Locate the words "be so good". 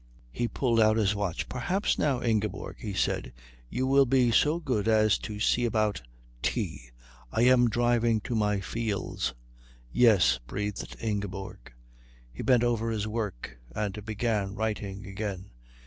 4.07-4.87